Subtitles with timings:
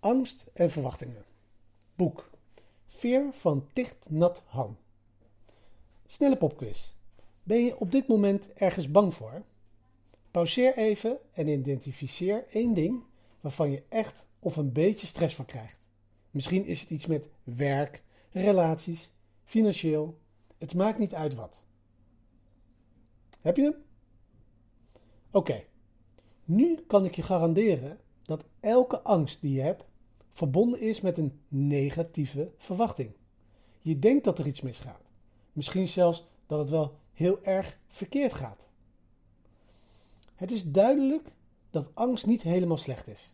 [0.00, 1.24] Angst en verwachtingen.
[1.94, 2.30] Boek.
[2.88, 4.76] Veer van Ticht Nat Han.
[6.06, 6.92] Snelle popquiz.
[7.42, 9.42] Ben je op dit moment ergens bang voor?
[10.30, 13.02] Pauzeer even en identificeer één ding
[13.40, 15.88] waarvan je echt of een beetje stress van krijgt.
[16.30, 19.10] Misschien is het iets met werk, relaties,
[19.44, 20.18] financieel.
[20.58, 21.64] Het maakt niet uit wat.
[23.40, 23.74] Heb je hem?
[25.30, 25.64] Oké.
[26.44, 29.88] Nu kan ik je garanderen dat elke angst die je hebt
[30.40, 33.12] verbonden is met een negatieve verwachting.
[33.80, 35.02] Je denkt dat er iets misgaat.
[35.52, 38.68] Misschien zelfs dat het wel heel erg verkeerd gaat.
[40.34, 41.32] Het is duidelijk
[41.70, 43.32] dat angst niet helemaal slecht is.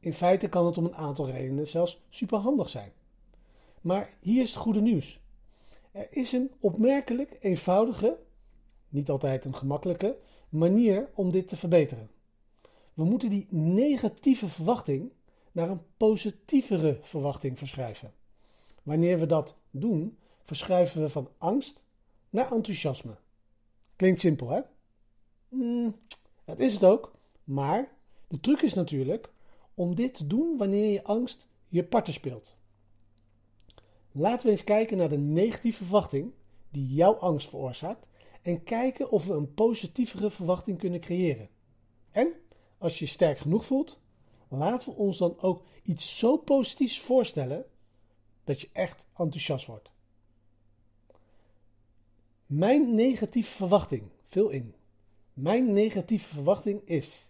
[0.00, 2.92] In feite kan het om een aantal redenen zelfs superhandig zijn.
[3.80, 5.20] Maar hier is het goede nieuws.
[5.92, 8.18] Er is een opmerkelijk eenvoudige,
[8.88, 12.10] niet altijd een gemakkelijke, manier om dit te verbeteren.
[12.94, 15.12] We moeten die negatieve verwachting
[15.52, 18.12] naar een positievere verwachting verschuiven.
[18.82, 21.82] Wanneer we dat doen, verschuiven we van angst
[22.30, 23.16] naar enthousiasme.
[23.96, 24.60] Klinkt simpel, hè?
[25.48, 25.96] Mm,
[26.44, 27.12] dat is het ook,
[27.44, 27.92] maar
[28.28, 29.32] de truc is natuurlijk
[29.74, 32.54] om dit te doen wanneer je angst je parten speelt.
[34.12, 36.32] Laten we eens kijken naar de negatieve verwachting
[36.70, 38.06] die jouw angst veroorzaakt
[38.42, 41.48] en kijken of we een positievere verwachting kunnen creëren.
[42.10, 42.32] En
[42.78, 44.00] als je je sterk genoeg voelt,
[44.58, 47.66] laten we ons dan ook iets zo positiefs voorstellen
[48.44, 49.92] dat je echt enthousiast wordt.
[52.46, 54.74] Mijn negatieve verwachting, vul in.
[55.32, 57.28] Mijn negatieve verwachting is.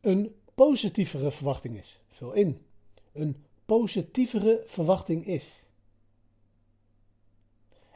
[0.00, 2.66] Een positievere verwachting is, vul in.
[3.12, 5.70] Een positievere verwachting is.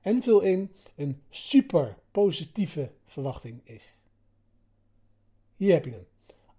[0.00, 3.98] En vul in een super positieve verwachting is.
[5.56, 6.06] Hier heb je hem.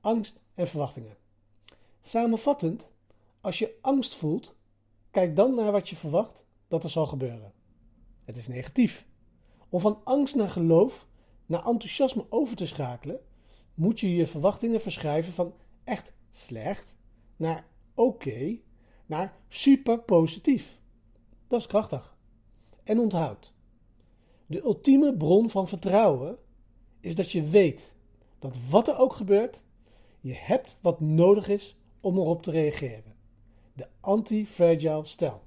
[0.00, 1.16] Angst en verwachtingen.
[2.02, 2.90] Samenvattend,
[3.40, 4.56] als je angst voelt,
[5.10, 7.52] kijk dan naar wat je verwacht dat er zal gebeuren.
[8.24, 9.06] Het is negatief.
[9.68, 11.06] Om van angst naar geloof,
[11.46, 13.20] naar enthousiasme over te schakelen,
[13.74, 16.96] moet je je verwachtingen verschuiven van echt slecht
[17.36, 18.58] naar oké
[19.06, 20.78] naar super positief.
[21.46, 22.16] Dat is krachtig.
[22.84, 23.52] En onthoud,
[24.46, 26.38] de ultieme bron van vertrouwen
[27.00, 27.96] is dat je weet
[28.38, 29.62] dat wat er ook gebeurt,
[30.20, 33.14] je hebt wat nodig is om erop te reageren.
[33.74, 35.42] De anti-fragile stijl.